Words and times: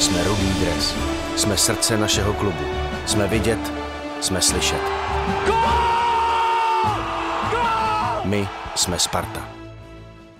Jsme 0.00 0.24
rudý 0.24 0.52
dres. 0.60 0.94
Jsme 1.36 1.56
srdce 1.56 1.96
našeho 1.96 2.34
klubu. 2.34 2.64
Jsme 3.06 3.28
vidět, 3.28 3.72
jsme 4.20 4.40
slyšet. 4.40 4.80
My 8.24 8.48
jsme 8.74 8.98
Sparta. 8.98 9.48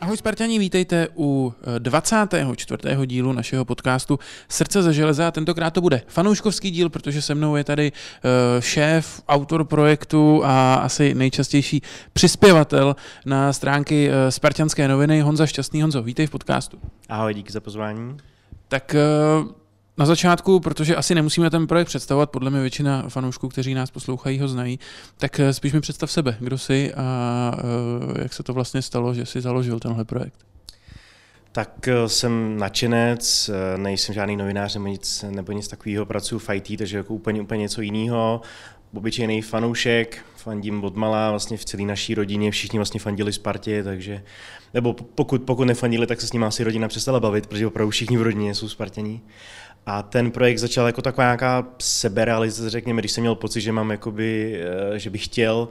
Ahoj 0.00 0.16
Spartani, 0.16 0.58
vítejte 0.58 1.08
u 1.16 1.54
24. 1.78 2.82
dílu 3.06 3.32
našeho 3.32 3.64
podcastu 3.64 4.18
Srdce 4.48 4.82
ze 4.82 4.92
železa 4.92 5.28
a 5.28 5.30
tentokrát 5.30 5.70
to 5.70 5.80
bude 5.80 6.02
fanouškovský 6.06 6.70
díl, 6.70 6.88
protože 6.88 7.22
se 7.22 7.34
mnou 7.34 7.56
je 7.56 7.64
tady 7.64 7.92
eh, 7.92 8.62
šéf, 8.62 9.22
autor 9.28 9.64
projektu 9.64 10.42
a 10.44 10.74
asi 10.74 11.14
nejčastější 11.14 11.82
přispěvatel 12.12 12.96
na 13.26 13.52
stránky 13.52 14.10
eh, 14.10 14.30
Spartanské 14.30 14.88
noviny 14.88 15.20
Honza 15.20 15.46
Šťastný. 15.46 15.82
Honzo, 15.82 16.02
vítej 16.02 16.26
v 16.26 16.30
podcastu. 16.30 16.78
Ahoj, 17.08 17.34
díky 17.34 17.52
za 17.52 17.60
pozvání. 17.60 18.16
Tak 18.70 18.94
eh, 18.94 19.00
na 19.98 20.06
začátku, 20.06 20.60
protože 20.60 20.96
asi 20.96 21.14
nemusíme 21.14 21.50
ten 21.50 21.66
projekt 21.66 21.86
představovat, 21.86 22.30
podle 22.30 22.50
mě 22.50 22.60
většina 22.60 23.08
fanoušků, 23.08 23.48
kteří 23.48 23.74
nás 23.74 23.90
poslouchají, 23.90 24.40
ho 24.40 24.48
znají, 24.48 24.78
tak 25.18 25.40
eh, 25.40 25.52
spíš 25.52 25.72
mi 25.72 25.80
představ 25.80 26.10
sebe, 26.10 26.36
kdo 26.40 26.58
jsi 26.58 26.94
a 26.94 27.54
eh, 27.58 28.22
jak 28.22 28.32
se 28.32 28.42
to 28.42 28.52
vlastně 28.52 28.82
stalo, 28.82 29.14
že 29.14 29.26
jsi 29.26 29.40
založil 29.40 29.80
tenhle 29.80 30.04
projekt. 30.04 30.34
Tak 31.52 31.88
jsem 32.06 32.56
nadšenec, 32.56 33.50
nejsem 33.76 34.14
žádný 34.14 34.36
novinář 34.36 34.74
nebo 34.74 34.86
nic, 34.86 35.24
nebo 35.30 35.52
nic 35.52 35.68
takového, 35.68 36.06
pracuji 36.06 36.38
v 36.38 36.50
IT, 36.54 36.78
takže 36.78 36.96
jako 36.96 37.14
úplně, 37.14 37.40
úplně 37.40 37.60
něco 37.60 37.80
jiného. 37.80 38.40
Obyčejný 38.94 39.42
fanoušek, 39.42 40.24
fandím 40.40 40.84
od 40.84 40.96
malá, 40.96 41.30
vlastně 41.30 41.56
v 41.56 41.64
celé 41.64 41.82
naší 41.82 42.14
rodině, 42.14 42.50
všichni 42.50 42.78
vlastně 42.78 43.00
fandili 43.00 43.32
Spartě, 43.32 43.82
takže, 43.84 44.22
nebo 44.74 44.92
pokud, 44.92 45.42
pokud 45.42 45.64
nefandili, 45.64 46.06
tak 46.06 46.20
se 46.20 46.26
s 46.26 46.32
ním 46.32 46.44
asi 46.44 46.64
rodina 46.64 46.88
přestala 46.88 47.20
bavit, 47.20 47.46
protože 47.46 47.66
opravdu 47.66 47.90
všichni 47.90 48.16
v 48.16 48.22
rodině 48.22 48.54
jsou 48.54 48.68
Spartění. 48.68 49.22
A 49.86 50.02
ten 50.02 50.30
projekt 50.30 50.58
začal 50.58 50.86
jako 50.86 51.02
taková 51.02 51.24
nějaká 51.24 51.66
seberealizace, 51.78 52.70
řekněme, 52.70 53.02
když 53.02 53.12
jsem 53.12 53.22
měl 53.22 53.34
pocit, 53.34 53.60
že 53.60 53.72
mám 53.72 53.90
jakoby, 53.90 54.60
eh, 54.94 54.98
že 54.98 55.10
bych 55.10 55.24
chtěl 55.24 55.68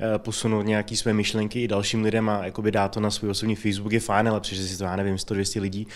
eh, 0.00 0.18
posunout 0.18 0.62
nějaký 0.62 0.96
své 0.96 1.12
myšlenky 1.12 1.62
i 1.62 1.68
dalším 1.68 2.04
lidem 2.04 2.28
a 2.28 2.44
jakoby 2.44 2.72
dát 2.72 2.88
to 2.88 3.00
na 3.00 3.10
svůj 3.10 3.30
osobní 3.30 3.56
Facebook 3.56 3.92
je 3.92 4.00
fajn, 4.00 4.28
ale 4.28 4.40
přeže 4.40 4.62
si 4.62 4.78
to, 4.78 4.84
já 4.84 4.96
nevím, 4.96 5.16
100-200 5.16 5.60
lidí. 5.60 5.86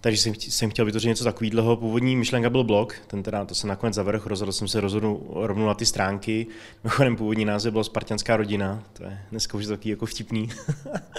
Takže 0.00 0.18
jsem, 0.18 0.34
jsem 0.34 0.70
chtěl 0.70 0.84
vytvořit 0.84 1.08
něco 1.08 1.24
takového. 1.24 1.76
Původní 1.76 2.16
myšlenka 2.16 2.50
byl 2.50 2.64
blog, 2.64 2.94
ten 3.06 3.22
teda 3.22 3.44
to 3.44 3.54
se 3.54 3.66
nakonec 3.66 3.94
zavrch, 3.94 4.26
rozhodl 4.26 4.52
jsem 4.52 4.68
se 4.68 4.80
rozhodnout 4.80 5.26
rovnou 5.34 5.66
na 5.66 5.74
ty 5.74 5.86
stránky. 5.86 6.46
Mimochodem 6.84 7.16
původní 7.16 7.44
název 7.44 7.73
byl 7.74 7.84
Spartianská 7.84 8.36
rodina, 8.36 8.82
to 8.92 9.04
je 9.04 9.18
dneska 9.30 9.58
už 9.58 9.66
takový 9.66 9.90
jako 9.90 10.06
vtipný. 10.06 10.48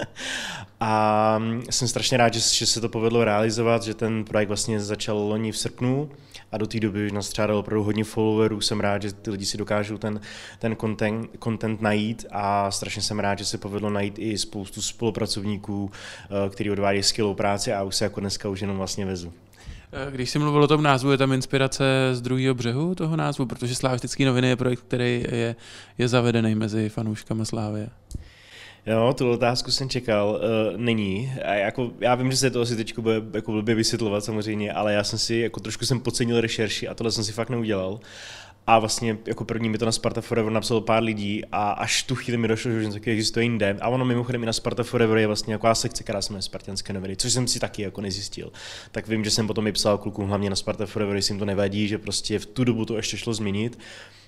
a 0.79 1.41
jsem 1.69 1.87
strašně 1.87 2.17
rád, 2.17 2.33
že, 2.33 2.39
že 2.39 2.65
se 2.65 2.81
to 2.81 2.89
povedlo 2.89 3.23
realizovat, 3.23 3.83
že 3.83 3.93
ten 3.93 4.25
projekt 4.25 4.47
vlastně 4.47 4.79
začal 4.79 5.17
loni 5.17 5.51
v 5.51 5.57
srpnu 5.57 6.09
a 6.51 6.57
do 6.57 6.67
té 6.67 6.79
doby 6.79 7.05
už 7.05 7.11
nastřádal 7.11 7.57
opravdu 7.57 7.83
hodně 7.83 8.03
followerů. 8.03 8.61
Jsem 8.61 8.79
rád, 8.79 9.01
že 9.01 9.13
ty 9.13 9.31
lidi 9.31 9.45
si 9.45 9.57
dokážou 9.57 9.97
ten, 9.97 10.21
ten 10.59 10.75
content, 10.75 11.29
content 11.43 11.81
najít 11.81 12.25
a 12.31 12.71
strašně 12.71 13.01
jsem 13.01 13.19
rád, 13.19 13.39
že 13.39 13.45
se 13.45 13.57
povedlo 13.57 13.89
najít 13.89 14.19
i 14.19 14.37
spoustu 14.37 14.81
spolupracovníků, 14.81 15.91
eh, 15.91 16.49
kteří 16.49 16.71
odvádějí 16.71 17.03
skvělou 17.03 17.33
práci 17.33 17.73
a 17.73 17.83
už 17.83 17.95
se 17.95 18.03
jako 18.05 18.19
dneska 18.19 18.49
už 18.49 18.61
jenom 18.61 18.77
vlastně 18.77 19.05
vezu. 19.05 19.33
Eh, 19.95 20.11
když 20.11 20.29
jsi 20.29 20.39
mluvil 20.39 20.63
o 20.63 20.67
tom 20.67 20.83
názvu, 20.83 21.11
je 21.11 21.17
tam 21.17 21.31
inspirace 21.31 21.85
z 22.13 22.21
druhého 22.21 22.55
břehu 22.55 22.95
toho 22.95 23.15
názvu, 23.15 23.45
protože 23.45 23.75
Slavistický 23.75 24.25
noviny 24.25 24.47
je 24.47 24.55
projekt, 24.55 24.79
který 24.79 25.25
je, 25.31 25.55
je 25.97 26.07
zavedený 26.07 26.55
mezi 26.55 26.89
fanouškama 26.89 27.45
Slávie. 27.45 27.89
Jo, 28.85 29.13
tu 29.17 29.31
otázku 29.31 29.71
jsem 29.71 29.89
čekal. 29.89 30.29
Uh, 30.29 30.77
není. 30.77 31.33
A 31.45 31.53
jako, 31.53 31.91
já 31.99 32.15
vím, 32.15 32.31
že 32.31 32.37
se 32.37 32.49
to 32.49 32.61
asi 32.61 32.75
teď 32.75 32.99
bude 32.99 33.21
jako 33.33 33.51
blbě 33.51 33.75
vysvětlovat 33.75 34.23
samozřejmě, 34.23 34.73
ale 34.73 34.93
já 34.93 35.03
jsem 35.03 35.19
si 35.19 35.35
jako 35.35 35.59
trošku 35.59 35.85
jsem 35.85 35.99
podcenil 35.99 36.41
rešerši 36.41 36.87
a 36.87 36.93
tohle 36.93 37.11
jsem 37.11 37.23
si 37.23 37.31
fakt 37.31 37.49
neudělal. 37.49 37.99
A 38.67 38.79
vlastně 38.79 39.17
jako 39.25 39.45
první 39.45 39.69
mi 39.69 39.77
to 39.77 39.85
na 39.85 39.91
Sparta 39.91 40.21
Forever 40.21 40.51
napsalo 40.51 40.81
pár 40.81 41.03
lidí 41.03 41.43
a 41.51 41.71
až 41.71 42.03
tu 42.03 42.15
chvíli 42.15 42.37
mi 42.37 42.47
došlo, 42.47 42.71
že 42.71 42.79
něco 42.79 42.93
takového 42.93 43.13
existuje 43.13 43.43
jinde. 43.43 43.77
A 43.81 43.89
ono 43.89 44.05
mimochodem 44.05 44.43
i 44.43 44.45
na 44.45 44.53
Sparta 44.53 44.83
Forever 44.83 45.17
je 45.17 45.27
vlastně 45.27 45.53
jako 45.53 45.75
sekce, 45.75 46.03
která 46.03 46.21
se 46.21 46.33
jmenuje 46.33 46.41
Spartanské 46.41 46.93
noviny, 46.93 47.15
což 47.15 47.33
jsem 47.33 47.47
si 47.47 47.59
taky 47.59 47.81
jako 47.81 48.01
nezjistil. 48.01 48.51
Tak 48.91 49.07
vím, 49.07 49.23
že 49.23 49.31
jsem 49.31 49.47
potom 49.47 49.67
i 49.67 49.71
psal 49.71 49.97
klukům 49.97 50.27
hlavně 50.27 50.49
na 50.49 50.55
Sparta 50.55 50.85
Forever, 50.85 51.15
jestli 51.15 51.33
jim 51.33 51.39
to 51.39 51.45
nevadí, 51.45 51.87
že 51.87 51.97
prostě 51.97 52.39
v 52.39 52.45
tu 52.45 52.63
dobu 52.63 52.85
to 52.85 52.97
ještě 52.97 53.17
šlo 53.17 53.33
změnit 53.33 53.79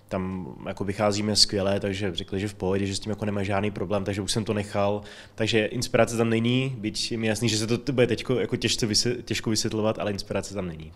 tam 0.07 0.55
jako 0.67 0.83
vycházíme 0.83 1.35
skvěle, 1.35 1.79
takže 1.79 2.15
řekli, 2.15 2.39
že 2.39 2.47
v 2.47 2.53
pohodě, 2.53 2.85
že 2.85 2.95
s 2.95 2.99
tím 2.99 3.09
jako 3.09 3.25
nemá 3.25 3.43
žádný 3.43 3.71
problém, 3.71 4.03
takže 4.03 4.21
už 4.21 4.31
jsem 4.31 4.43
to 4.43 4.53
nechal. 4.53 5.01
Takže 5.35 5.65
inspirace 5.65 6.17
tam 6.17 6.29
není, 6.29 6.75
byť 6.77 7.11
je 7.11 7.17
mi 7.17 7.27
jasný, 7.27 7.49
že 7.49 7.57
se 7.57 7.67
to 7.67 7.93
bude 7.93 8.07
teď 8.07 8.25
jako 8.39 8.55
těžce 8.55 8.87
těžko 9.25 9.49
vysvětlovat, 9.49 9.99
ale 9.99 10.11
inspirace 10.11 10.53
tam 10.53 10.67
není. 10.67 10.91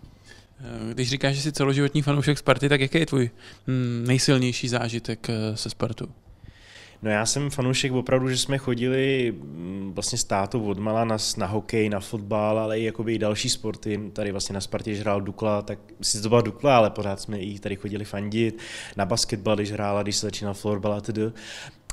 Eh, 0.63 0.93
když 0.93 1.09
říkáš, 1.09 1.35
že 1.35 1.41
jsi 1.41 1.51
celoživotní 1.51 2.01
fanoušek 2.01 2.37
Sparty, 2.37 2.69
tak 2.69 2.81
jaký 2.81 2.97
je 2.97 3.05
tvůj 3.05 3.29
hm, 3.67 4.03
nejsilnější 4.07 4.67
zážitek 4.67 5.29
eh, 5.29 5.57
se 5.57 5.69
Spartou? 5.69 6.07
No 7.03 7.11
já 7.11 7.25
jsem 7.25 7.49
fanoušek 7.49 7.91
opravdu, 7.91 8.29
že 8.29 8.37
jsme 8.37 8.57
chodili 8.57 9.33
mm, 9.37 9.91
vlastně 9.95 10.17
s 10.17 10.23
tátou 10.23 10.63
odmala 10.63 11.05
na, 11.05 11.17
na 11.37 11.45
hokej, 11.45 11.89
na 11.89 11.99
fotbal, 11.99 12.59
ale 12.59 12.79
i 12.79 12.83
jakoby 12.83 13.13
i 13.13 13.19
další 13.19 13.49
sporty. 13.49 13.99
Tady 14.13 14.31
vlastně 14.31 14.53
na 14.53 14.61
Spartě, 14.61 14.95
hrál 14.95 15.21
Dukla, 15.21 15.61
tak 15.61 15.79
si 16.01 16.21
to 16.21 16.29
byla 16.29 16.41
Dukla, 16.41 16.77
ale 16.77 16.89
pořád 16.89 17.19
jsme 17.19 17.39
i 17.39 17.59
tady 17.59 17.75
chodili 17.75 18.05
fandit. 18.05 18.59
Na 18.97 19.05
basketbal, 19.05 19.55
když 19.55 19.71
hrála, 19.71 20.03
když 20.03 20.15
se 20.15 20.27
začínal 20.27 20.53
florbal 20.53 20.93
a 20.93 21.01
tedy. 21.01 21.31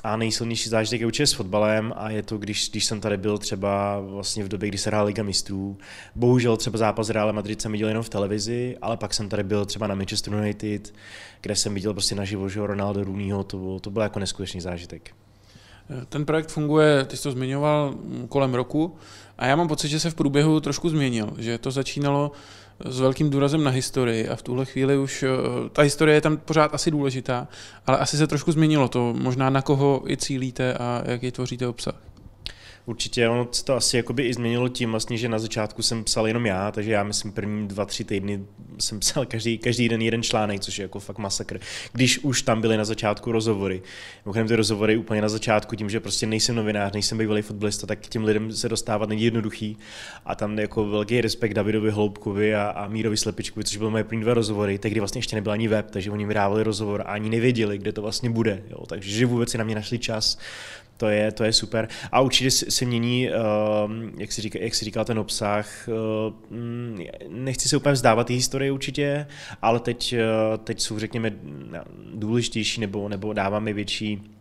A 0.04 0.16
nejsilnější 0.16 0.68
zážitek 0.68 1.00
je 1.00 1.06
určitě 1.06 1.26
s 1.26 1.32
fotbalem 1.32 1.92
a 1.96 2.10
je 2.10 2.22
to, 2.22 2.38
když, 2.38 2.70
když 2.70 2.84
jsem 2.84 3.00
tady 3.00 3.16
byl 3.16 3.38
třeba 3.38 4.00
vlastně 4.00 4.44
v 4.44 4.48
době, 4.48 4.68
kdy 4.68 4.78
se 4.78 4.90
hrál 4.90 5.06
Liga 5.06 5.22
mistrů. 5.22 5.78
Bohužel 6.14 6.56
třeba 6.56 6.78
zápas 6.78 7.10
Real 7.10 7.32
Madrid 7.32 7.62
jsem 7.62 7.72
viděl 7.72 7.88
jenom 7.88 8.02
v 8.02 8.08
televizi, 8.08 8.76
ale 8.82 8.96
pak 8.96 9.14
jsem 9.14 9.28
tady 9.28 9.42
byl 9.42 9.66
třeba 9.66 9.86
na 9.86 9.94
Manchester 9.94 10.34
United, 10.34 10.94
kde 11.40 11.56
jsem 11.56 11.74
viděl 11.74 11.92
prostě 11.92 12.14
naživo, 12.14 12.48
že 12.48 12.66
Ronaldo 12.66 13.04
Rooneyho, 13.04 13.44
to 13.44 13.56
bylo, 13.56 13.80
to 13.80 13.90
byl 13.90 14.02
jako 14.02 14.18
neskutečný 14.18 14.60
zážitek. 14.60 15.10
Ten 16.08 16.24
projekt 16.24 16.48
funguje, 16.48 17.04
ty 17.04 17.16
jsi 17.16 17.22
to 17.22 17.32
zmiňoval, 17.32 17.94
kolem 18.28 18.54
roku 18.54 18.96
a 19.38 19.46
já 19.46 19.56
mám 19.56 19.68
pocit, 19.68 19.88
že 19.88 20.00
se 20.00 20.10
v 20.10 20.14
průběhu 20.14 20.60
trošku 20.60 20.88
změnil, 20.88 21.32
že 21.38 21.58
to 21.58 21.70
začínalo 21.70 22.32
s 22.84 23.00
velkým 23.00 23.30
důrazem 23.30 23.64
na 23.64 23.70
historii 23.70 24.28
a 24.28 24.36
v 24.36 24.42
tuhle 24.42 24.64
chvíli 24.64 24.98
už 24.98 25.22
eh, 25.22 25.28
ta 25.72 25.82
historie 25.82 26.14
je 26.14 26.20
tam 26.20 26.36
pořád 26.36 26.74
asi 26.74 26.90
důležitá, 26.90 27.48
ale 27.86 27.98
asi 27.98 28.16
se 28.16 28.26
trošku 28.26 28.52
změnilo 28.52 28.88
to, 28.88 29.14
možná 29.18 29.50
na 29.50 29.62
koho 29.62 30.02
i 30.06 30.16
cílíte 30.16 30.74
a 30.74 31.02
jaký 31.04 31.30
tvoříte 31.30 31.66
obsah. 31.66 32.07
Určitě, 32.88 33.28
ono 33.28 33.48
to 33.64 33.74
asi 33.74 33.96
jakoby 33.96 34.22
i 34.22 34.34
změnilo 34.34 34.68
tím 34.68 34.90
vlastně, 34.90 35.16
že 35.16 35.28
na 35.28 35.38
začátku 35.38 35.82
jsem 35.82 36.04
psal 36.04 36.26
jenom 36.26 36.46
já, 36.46 36.72
takže 36.72 36.92
já 36.92 37.02
myslím 37.04 37.32
první 37.32 37.68
dva, 37.68 37.84
tři 37.84 38.04
týdny 38.04 38.44
jsem 38.78 39.00
psal 39.00 39.26
každý, 39.26 39.58
každý 39.58 39.88
den 39.88 40.02
jeden 40.02 40.22
článek, 40.22 40.60
což 40.60 40.78
je 40.78 40.82
jako 40.82 41.00
fakt 41.00 41.18
masakr. 41.18 41.60
Když 41.92 42.18
už 42.18 42.42
tam 42.42 42.60
byly 42.60 42.76
na 42.76 42.84
začátku 42.84 43.32
rozhovory. 43.32 43.82
Mimochodem 44.24 44.48
ty 44.48 44.56
rozhovory 44.56 44.96
úplně 44.96 45.22
na 45.22 45.28
začátku, 45.28 45.76
tím, 45.76 45.90
že 45.90 46.00
prostě 46.00 46.26
nejsem 46.26 46.54
novinář, 46.54 46.92
nejsem 46.92 47.18
bývalý 47.18 47.42
fotbalista, 47.42 47.86
tak 47.86 48.06
těm 48.06 48.24
lidem 48.24 48.52
se 48.52 48.68
dostávat 48.68 49.08
není 49.08 49.24
jednoduchý. 49.24 49.76
A 50.24 50.34
tam 50.34 50.58
jako 50.58 50.84
velký 50.84 51.20
respekt 51.20 51.54
Davidovi 51.54 51.90
Hloubkovi 51.90 52.54
a, 52.54 52.68
a 52.68 52.88
Mírovi 52.88 53.16
Slepičkovi, 53.16 53.64
což 53.64 53.76
byly 53.76 53.90
moje 53.90 54.04
první 54.04 54.22
dva 54.22 54.34
rozhovory, 54.34 54.78
tehdy 54.78 55.00
vlastně 55.00 55.18
ještě 55.18 55.36
nebyl 55.36 55.52
ani 55.52 55.68
web, 55.68 55.90
takže 55.90 56.10
oni 56.10 56.26
mi 56.26 56.34
dávali 56.34 56.62
rozhovor 56.62 57.00
a 57.00 57.04
ani 57.04 57.30
nevěděli, 57.30 57.78
kde 57.78 57.92
to 57.92 58.02
vlastně 58.02 58.30
bude. 58.30 58.62
Jo. 58.70 58.86
Takže 58.86 59.10
že 59.10 59.26
vůbec 59.26 59.50
si 59.50 59.58
na 59.58 59.64
mě 59.64 59.74
našli 59.74 59.98
čas 59.98 60.38
to 60.98 61.08
je, 61.08 61.32
to 61.32 61.44
je 61.44 61.52
super. 61.52 61.88
A 62.12 62.20
určitě 62.20 62.50
se 62.50 62.84
mění, 62.84 63.28
ehm, 63.28 64.12
jak 64.18 64.32
si, 64.32 64.42
říká, 64.42 64.58
jak 64.62 64.74
si 64.74 64.84
říkal, 64.84 65.04
ten 65.04 65.18
obsah. 65.18 65.88
Ehm, 65.88 66.98
nechci 67.28 67.68
se 67.68 67.76
úplně 67.76 67.92
vzdávat 67.92 68.26
ty 68.26 68.34
historie 68.34 68.72
určitě, 68.72 69.26
ale 69.62 69.80
teď, 69.80 70.12
eh, 70.12 70.58
teď 70.64 70.80
jsou, 70.80 70.98
řekněme, 70.98 71.32
důležitější 72.14 72.80
nebo, 72.80 73.08
nebo 73.08 73.32
dáváme 73.32 73.72
větší 73.72 74.37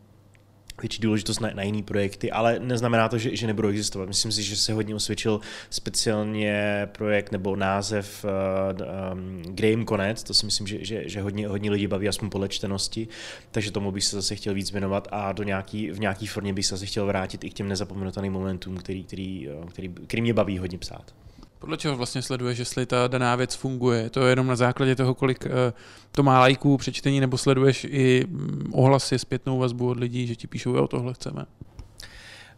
větší 0.81 1.01
důležitost 1.01 1.39
na, 1.39 1.49
na 1.53 1.63
jiné 1.63 1.83
projekty, 1.83 2.31
ale 2.31 2.59
neznamená 2.59 3.09
to, 3.09 3.17
že, 3.17 3.35
že 3.35 3.47
nebudou 3.47 3.69
existovat. 3.69 4.07
Myslím 4.07 4.31
si, 4.31 4.43
že 4.43 4.55
se 4.55 4.73
hodně 4.73 4.95
osvědčil 4.95 5.39
speciálně 5.69 6.87
projekt 6.91 7.31
nebo 7.31 7.55
název 7.55 8.25
uh, 8.25 8.81
um, 9.13 9.55
Graham 9.55 9.85
Konec, 9.85 10.23
to 10.23 10.33
si 10.33 10.45
myslím, 10.45 10.67
že, 10.67 10.85
že, 10.85 11.09
že 11.09 11.21
hodně, 11.21 11.47
hodně 11.47 11.71
lidí 11.71 11.87
baví 11.87 12.07
aspoň 12.07 12.29
podle 12.29 12.49
čtenosti, 12.49 13.07
takže 13.51 13.71
tomu 13.71 13.91
bych 13.91 14.03
se 14.03 14.15
zase 14.15 14.35
chtěl 14.35 14.53
víc 14.53 14.71
věnovat 14.71 15.07
a 15.11 15.31
do 15.31 15.43
nějaký, 15.43 15.91
v 15.91 15.99
nějaký 15.99 16.27
formě 16.27 16.53
bych 16.53 16.65
se 16.65 16.75
zase 16.75 16.85
chtěl 16.85 17.05
vrátit 17.05 17.43
i 17.43 17.49
k 17.49 17.53
těm 17.53 17.67
nezapomenutelným 17.67 18.33
momentům, 18.33 18.77
který, 18.77 19.03
který, 19.03 19.49
eh, 19.49 19.67
který, 19.69 19.89
který 20.07 20.21
mě 20.21 20.33
baví 20.33 20.57
hodně 20.57 20.77
psát. 20.77 21.13
Podle 21.59 21.77
čeho 21.77 21.95
vlastně 21.95 22.21
sleduješ, 22.21 22.57
jestli 22.59 22.85
ta 22.85 23.07
daná 23.07 23.35
věc 23.35 23.55
funguje? 23.55 24.09
To 24.09 24.21
je 24.25 24.29
jenom 24.29 24.47
na 24.47 24.55
základě 24.55 24.95
toho, 24.95 25.15
kolik 25.15 25.45
eh, 25.45 25.73
to 26.11 26.23
má 26.23 26.39
lajků, 26.39 26.77
přečtení, 26.77 27.19
nebo 27.19 27.37
sleduješ 27.37 27.87
i 27.89 28.25
mm, 28.27 28.71
ohlasy, 28.73 29.19
zpětnou 29.19 29.59
vazbu 29.59 29.89
od 29.89 29.99
lidí, 29.99 30.27
že 30.27 30.35
ti 30.35 30.47
píšou, 30.47 30.75
jo, 30.75 30.87
tohle 30.87 31.13
chceme? 31.13 31.45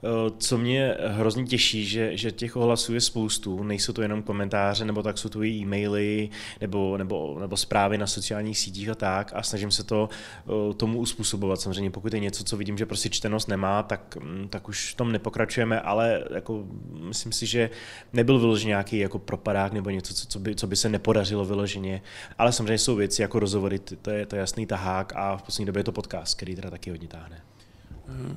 Eh, 0.04 0.32
co 0.38 0.58
mě 0.58 0.96
hrozně 1.08 1.44
těší, 1.46 1.86
že, 1.86 2.18
že 2.18 2.32
těch 2.32 2.56
ohlasů 2.56 2.94
je 2.94 3.02
spoustu, 3.02 3.64
nejsou 3.64 3.94
to 3.94 4.02
jenom 4.02 4.24
komentáře, 4.24 4.86
nebo 4.86 5.04
tak 5.04 5.18
jsou 5.18 5.30
to 5.30 5.44
i 5.44 5.50
e-maily, 5.50 6.30
nebo, 6.62 6.98
nebo, 6.98 7.38
nebo 7.40 7.58
zprávy 7.58 7.98
na 7.98 8.08
sociálních 8.08 8.58
sítích 8.58 8.90
a 8.90 8.96
tak 8.96 9.32
a 9.36 9.44
snažím 9.44 9.72
se 9.72 9.84
to 9.84 10.10
eh, 10.10 10.74
tomu 10.74 11.00
uspůsobovat. 11.00 11.62
Samozřejmě 11.62 11.92
pokud 11.92 12.14
je 12.14 12.20
něco, 12.20 12.44
co 12.44 12.58
vidím, 12.58 12.78
že 12.78 12.86
prostě 12.86 13.10
čtenost 13.10 13.48
nemá, 13.48 13.84
tak, 13.84 14.18
mm, 14.22 14.48
tak 14.50 14.70
už 14.70 14.94
v 14.94 14.96
tom 14.96 15.12
nepokračujeme, 15.12 15.82
ale 15.82 16.24
jako 16.34 16.66
myslím 17.02 17.32
si, 17.32 17.46
že 17.46 17.70
nebyl 18.14 18.40
vyložený 18.40 18.68
nějaký 18.68 18.98
jako 18.98 19.20
propadák 19.20 19.74
nebo 19.74 19.90
něco, 19.90 20.14
co, 20.14 20.28
co, 20.28 20.40
by, 20.40 20.56
co 20.56 20.68
by 20.68 20.76
se 20.76 20.90
nepodařilo 20.90 21.46
vyloženě, 21.46 22.02
ale 22.38 22.52
samozřejmě 22.52 22.78
jsou 22.78 22.96
věci 22.96 23.22
jako 23.22 23.40
rozhovory, 23.40 23.80
to 23.80 24.10
je, 24.10 24.26
to 24.26 24.36
jasný 24.36 24.66
tahák 24.66 25.14
a 25.16 25.38
v 25.38 25.44
poslední 25.44 25.66
době 25.66 25.80
je 25.80 25.84
to 25.84 25.92
podcast, 25.92 26.38
který 26.38 26.56
teda 26.56 26.70
taky 26.70 26.90
hodně 26.90 27.08
táhne. 27.08 27.42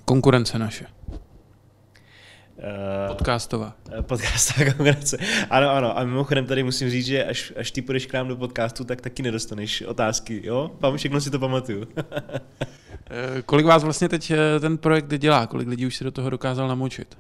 Konkurence 0.05 0.59
naše. 0.59 0.87
Uh, 2.57 3.09
Podcastová. 3.09 3.77
Podcastová 4.01 4.65
konkurence. 4.71 5.19
Ano, 5.51 5.71
ano. 5.71 5.99
A 5.99 6.05
mimochodem 6.05 6.47
tady 6.47 6.63
musím 6.63 6.91
říct, 6.91 7.07
že 7.07 7.25
až, 7.25 7.53
až 7.57 7.71
ty 7.71 7.83
půjdeš 7.83 8.07
k 8.07 8.13
nám 8.13 8.29
do 8.29 8.37
podcastu, 8.37 8.85
tak 8.85 9.01
taky 9.01 9.23
nedostaneš 9.23 9.83
otázky, 9.83 10.41
jo? 10.45 10.71
Vám 10.81 10.97
všechno 10.97 11.21
si 11.21 11.31
to 11.31 11.39
pamatuju. 11.39 11.87
Eh, 13.15 13.43
kolik 13.43 13.67
vás 13.67 13.85
vlastně 13.85 14.09
teď 14.09 14.31
eh, 14.31 14.61
ten 14.61 14.79
projekt 14.79 15.19
dělá? 15.19 15.47
Kolik 15.47 15.69
lidí 15.69 15.87
už 15.87 15.97
se 15.97 16.05
do 16.05 16.11
toho 16.11 16.31
dokázal 16.31 16.69
namočit? 16.69 17.19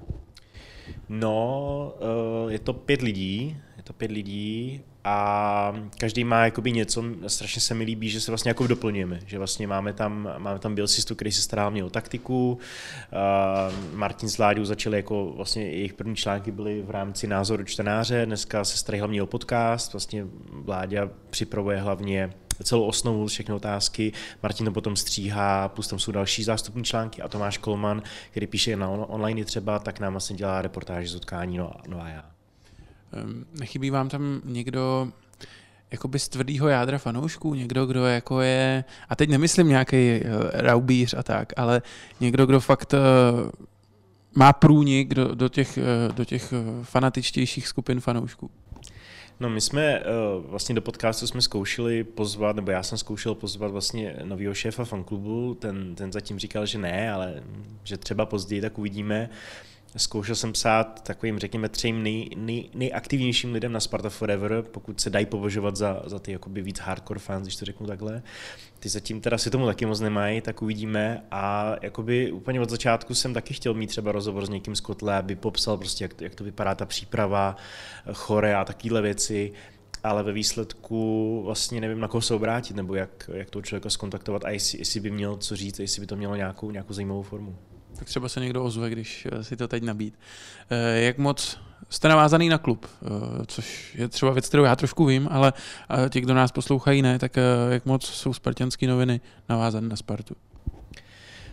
No, 1.08 1.94
je 2.48 2.58
to 2.58 2.72
pět 2.72 3.02
lidí, 3.02 3.56
je 3.76 3.82
to 3.82 3.92
pět 3.92 4.10
lidí 4.10 4.80
a 5.04 5.72
každý 5.98 6.24
má 6.24 6.44
jakoby 6.44 6.72
něco, 6.72 7.04
strašně 7.26 7.60
se 7.60 7.74
mi 7.74 7.84
líbí, 7.84 8.08
že 8.08 8.20
se 8.20 8.30
vlastně 8.30 8.50
jako 8.50 8.66
doplňujeme, 8.66 9.20
že 9.26 9.38
vlastně 9.38 9.66
máme 9.66 9.92
tam, 9.92 10.28
máme 10.38 10.58
tam 10.58 10.74
Bilsistu, 10.74 11.14
který 11.14 11.32
se 11.32 11.42
stará 11.42 11.70
mě 11.70 11.84
o 11.84 11.90
taktiku, 11.90 12.58
Martin 13.92 14.28
s 14.28 14.38
Láďou 14.38 14.64
začali 14.64 14.96
jako 14.96 15.32
vlastně 15.36 15.62
jejich 15.62 15.94
první 15.94 16.16
články 16.16 16.50
byly 16.50 16.82
v 16.82 16.90
rámci 16.90 17.26
názoru 17.26 17.64
čtenáře, 17.64 18.26
dneska 18.26 18.64
se 18.64 18.76
starají 18.76 19.00
hlavně 19.00 19.22
o 19.22 19.26
podcast, 19.26 19.92
vlastně 19.92 20.26
Vláďa 20.52 21.08
připravuje 21.30 21.80
hlavně 21.80 22.32
celou 22.64 22.84
osnovu, 22.84 23.26
všechny 23.26 23.54
otázky, 23.54 24.12
Martin 24.42 24.66
to 24.66 24.72
potom 24.72 24.96
stříhá, 24.96 25.68
plus 25.68 25.88
tam 25.88 25.98
jsou 25.98 26.12
další 26.12 26.44
zástupní 26.44 26.84
články 26.84 27.22
a 27.22 27.28
Tomáš 27.28 27.58
Kolman, 27.58 28.02
který 28.30 28.46
píše 28.46 28.76
na 28.76 28.88
online 28.88 29.44
třeba, 29.44 29.78
tak 29.78 30.00
nám 30.00 30.12
vlastně 30.12 30.36
dělá 30.36 30.62
reportáže 30.62 31.08
z 31.08 31.14
utkání, 31.14 31.58
no, 31.58 31.72
no 31.88 32.02
a 32.02 32.08
já. 32.08 32.31
Ehm, 33.12 33.44
nechybí 33.60 33.90
vám 33.90 34.08
tam 34.08 34.40
někdo 34.44 35.08
jakoby 35.90 36.18
z 36.18 36.28
tvrdýho 36.28 36.68
jádra 36.68 36.98
fanoušků, 36.98 37.54
někdo, 37.54 37.86
kdo 37.86 38.06
jako 38.06 38.40
je, 38.40 38.84
a 39.08 39.16
teď 39.16 39.30
nemyslím 39.30 39.68
nějaký 39.68 40.20
uh, 40.20 40.30
raubíř 40.52 41.14
a 41.18 41.22
tak, 41.22 41.52
ale 41.56 41.82
někdo, 42.20 42.46
kdo 42.46 42.60
fakt 42.60 42.94
uh, 42.94 43.50
má 44.34 44.52
průnik 44.52 45.14
do, 45.14 45.34
do 45.34 45.48
těch, 45.48 45.78
uh, 45.78 46.14
do 46.14 46.24
těch 46.24 46.54
fanatičtějších 46.82 47.68
skupin 47.68 48.00
fanoušků. 48.00 48.50
No 49.40 49.50
my 49.50 49.60
jsme 49.60 50.02
vlastně 50.46 50.74
do 50.74 50.80
podcastu 50.80 51.26
jsme 51.26 51.42
zkoušeli 51.42 52.04
pozvat, 52.04 52.56
nebo 52.56 52.70
já 52.70 52.82
jsem 52.82 52.98
zkoušel 52.98 53.34
pozvat 53.34 53.70
vlastně 53.70 54.16
nového 54.24 54.54
šéfa 54.54 54.84
fanklubu, 54.84 55.54
ten, 55.54 55.94
ten 55.94 56.12
zatím 56.12 56.38
říkal, 56.38 56.66
že 56.66 56.78
ne, 56.78 57.12
ale 57.12 57.42
že 57.84 57.96
třeba 57.96 58.26
později, 58.26 58.60
tak 58.60 58.78
uvidíme. 58.78 59.30
Zkoušel 59.96 60.34
jsem 60.34 60.52
psát 60.52 61.02
takovým, 61.02 61.38
řekněme, 61.38 61.68
třem 61.68 62.02
nej, 62.02 62.30
nej, 62.36 62.70
nejaktivnějším 62.74 63.52
lidem 63.52 63.72
na 63.72 63.80
Sparta 63.80 64.10
Forever, 64.10 64.62
pokud 64.70 65.00
se 65.00 65.10
dají 65.10 65.26
považovat 65.26 65.76
za, 65.76 66.02
za 66.06 66.18
ty 66.18 66.32
jakoby 66.32 66.62
víc 66.62 66.78
hardcore 66.78 67.20
fans, 67.20 67.42
když 67.42 67.56
to 67.56 67.64
řeknu 67.64 67.86
takhle. 67.86 68.22
Ty 68.78 68.88
zatím 68.88 69.20
teda 69.20 69.38
si 69.38 69.50
tomu 69.50 69.66
taky 69.66 69.86
moc 69.86 70.00
nemají, 70.00 70.40
tak 70.40 70.62
uvidíme. 70.62 71.24
A 71.30 71.74
jakoby 71.82 72.32
úplně 72.32 72.60
od 72.60 72.70
začátku 72.70 73.14
jsem 73.14 73.34
taky 73.34 73.54
chtěl 73.54 73.74
mít 73.74 73.86
třeba 73.86 74.12
rozhovor 74.12 74.46
s 74.46 74.48
někým 74.48 74.76
z 74.76 74.80
Kotle, 74.80 75.16
aby 75.16 75.36
popsal 75.36 75.76
prostě, 75.76 76.04
jak, 76.04 76.20
jak 76.20 76.34
to 76.34 76.44
vypadá 76.44 76.74
ta 76.74 76.86
příprava, 76.86 77.56
chore 78.12 78.56
a 78.56 78.64
takovéhle 78.64 79.02
věci 79.02 79.52
ale 80.04 80.22
ve 80.22 80.32
výsledku 80.32 81.42
vlastně 81.44 81.80
nevím, 81.80 82.00
na 82.00 82.08
koho 82.08 82.20
se 82.20 82.34
obrátit, 82.34 82.76
nebo 82.76 82.94
jak, 82.94 83.30
jak 83.34 83.50
toho 83.50 83.62
člověka 83.62 83.90
skontaktovat 83.90 84.44
a 84.44 84.50
jestli, 84.50 84.78
jestli 84.78 85.00
by 85.00 85.10
měl 85.10 85.36
co 85.36 85.56
říct, 85.56 85.78
jestli 85.78 86.00
by 86.00 86.06
to 86.06 86.16
mělo 86.16 86.36
nějakou, 86.36 86.70
nějakou 86.70 86.92
zajímavou 86.92 87.22
formu 87.22 87.56
tak 87.98 88.08
třeba 88.08 88.28
se 88.28 88.40
někdo 88.40 88.64
ozve, 88.64 88.90
když 88.90 89.28
eh, 89.32 89.44
si 89.44 89.56
to 89.56 89.68
teď 89.68 89.82
nabít. 89.82 90.18
Eh, 90.70 91.00
jak 91.00 91.18
moc 91.18 91.58
jste 91.90 92.08
navázaný 92.08 92.48
na 92.48 92.58
klub, 92.58 92.86
eh, 92.86 93.08
což 93.46 93.94
je 93.98 94.08
třeba 94.08 94.32
věc, 94.32 94.48
kterou 94.48 94.64
já 94.64 94.76
trošku 94.76 95.04
vím, 95.04 95.28
ale 95.30 95.52
ti, 96.08 96.20
kdo 96.20 96.34
nás 96.34 96.52
poslouchají, 96.52 97.02
ne, 97.02 97.18
tak 97.18 97.36
jak 97.70 97.86
moc 97.86 98.04
jsou 98.04 98.32
spartianské 98.32 98.86
noviny 98.86 99.20
navázané 99.48 99.88
na 99.88 99.96
Spartu? 99.96 100.34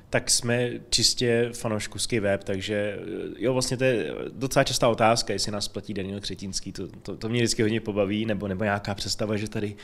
Tak 0.10 0.30
jsme 0.30 0.70
čistě 0.90 1.50
fanouškovský 1.54 2.20
web, 2.20 2.44
takže 2.44 3.00
jo, 3.38 3.54
vlastně 3.54 3.78
to 3.78 3.84
je 3.84 4.12
docela 4.32 4.64
častá 4.64 4.88
otázka, 4.88 5.34
jestli 5.34 5.52
nás 5.52 5.68
platí 5.68 5.94
Daniel 5.94 6.20
Křetínský, 6.20 6.72
to, 6.72 6.88
to, 6.88 7.18
to 7.18 7.30
mě 7.30 7.40
vždycky 7.40 7.62
hodně 7.62 7.82
pobaví, 7.82 8.26
nebo, 8.26 8.48
nebo 8.48 8.64
nějaká 8.64 8.96
představa, 8.96 9.38
že 9.38 9.50
tady 9.50 9.76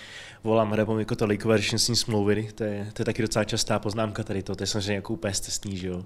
volám 0.43 0.71
Hrabom 0.71 0.99
jako 0.99 1.15
to 1.15 1.25
Lake 1.25 1.47
Version 1.47 1.79
smlouvy, 1.79 2.49
to 2.55 2.63
je, 2.63 2.87
to 2.93 3.01
je 3.01 3.05
taky 3.05 3.21
docela 3.21 3.43
častá 3.43 3.79
poznámka 3.79 4.23
tady 4.23 4.43
to, 4.43 4.55
to 4.55 4.63
je 4.63 4.67
samozřejmě 4.67 4.93
jako 4.93 5.13
úplně 5.13 5.33
stesný, 5.33 5.77
že 5.77 5.87
jo. 5.87 6.05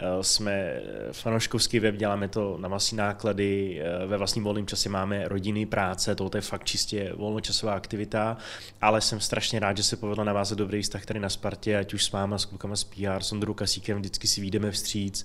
Eh, 0.00 0.24
jsme 0.24 0.80
fanouškovský 1.12 1.80
web, 1.80 1.96
děláme 1.96 2.28
to 2.28 2.58
na 2.60 2.68
vlastní 2.68 2.98
náklady, 2.98 3.80
eh, 3.80 4.06
ve 4.06 4.16
vlastním 4.16 4.44
volném 4.44 4.66
čase 4.66 4.88
máme 4.88 5.28
rodiny, 5.28 5.66
práce, 5.66 6.14
to, 6.14 6.28
to 6.28 6.38
je 6.38 6.42
fakt 6.42 6.64
čistě 6.64 7.12
volnočasová 7.16 7.72
aktivita, 7.72 8.36
ale 8.80 9.00
jsem 9.00 9.20
strašně 9.20 9.60
rád, 9.60 9.76
že 9.76 9.82
se 9.82 9.96
povedlo 9.96 10.24
navázat 10.24 10.58
dobrý 10.58 10.82
vztah 10.82 11.06
tady 11.06 11.20
na 11.20 11.28
Spartě, 11.28 11.78
ať 11.78 11.94
už 11.94 12.04
s 12.04 12.10
máma, 12.10 12.38
s 12.38 12.44
klukama 12.44 12.76
z 12.76 12.84
PR, 12.84 13.22
Sondru 13.22 13.54
Kasíkem, 13.58 13.98
vždycky 13.98 14.28
si 14.28 14.40
vyjdeme 14.40 14.70
vstříc, 14.70 15.24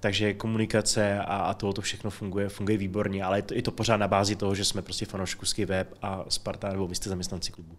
takže 0.00 0.34
komunikace 0.34 1.18
a, 1.18 1.36
a 1.36 1.54
to, 1.54 1.72
to 1.72 1.80
všechno 1.80 2.10
funguje, 2.10 2.48
funguje 2.48 2.78
výborně, 2.78 3.24
ale 3.24 3.38
je 3.38 3.42
to, 3.42 3.54
je 3.54 3.62
to 3.62 3.70
pořád 3.70 3.96
na 3.96 4.08
bázi 4.08 4.36
toho, 4.36 4.54
že 4.54 4.64
jsme 4.64 4.82
prostě 4.82 5.06
fanouškovský 5.06 5.64
web 5.64 5.94
a 6.02 6.24
Sparta, 6.28 6.68
nebo 6.68 6.88
vy 6.88 6.94
jste 6.94 7.08
zaměstnanci 7.08 7.52
klubu. 7.52 7.76